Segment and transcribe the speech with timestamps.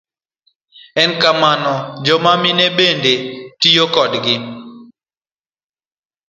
[1.03, 1.73] En kamano,
[2.05, 3.13] joma mine bende
[3.59, 4.35] tiyo kodgi.